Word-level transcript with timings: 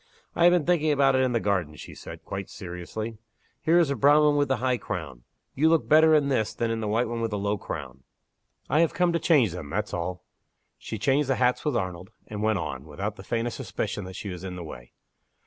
"I 0.35 0.45
have 0.45 0.51
been 0.51 0.65
thinking 0.65 0.91
about 0.91 1.13
it 1.15 1.21
in 1.21 1.31
the 1.31 1.39
garden," 1.39 1.75
she 1.75 1.93
said, 1.93 2.25
quite 2.25 2.49
seriously. 2.49 3.19
"Here 3.61 3.77
is 3.77 3.89
the 3.89 3.95
brown 3.95 4.23
one 4.23 4.35
with 4.35 4.47
the 4.47 4.55
high 4.57 4.77
crown. 4.79 5.25
You 5.53 5.69
look 5.69 5.87
better 5.87 6.15
in 6.15 6.27
this 6.27 6.55
than 6.55 6.71
in 6.71 6.79
the 6.79 6.87
white 6.87 7.07
one 7.07 7.21
with 7.21 7.29
the 7.29 7.37
low 7.37 7.59
crown. 7.59 8.01
I 8.67 8.79
have 8.79 8.95
come 8.95 9.13
to 9.13 9.19
change 9.19 9.51
them, 9.51 9.69
that's 9.69 9.93
all." 9.93 10.23
She 10.79 10.97
changed 10.97 11.29
the 11.29 11.35
hats 11.35 11.63
with 11.63 11.77
Arnold, 11.77 12.09
and 12.25 12.41
went 12.41 12.57
on, 12.57 12.85
without 12.85 13.15
the 13.15 13.23
faintest 13.23 13.57
suspicion 13.57 14.05
that 14.05 14.15
she 14.15 14.29
was 14.29 14.43
in 14.43 14.55
the 14.55 14.63
way. 14.63 14.91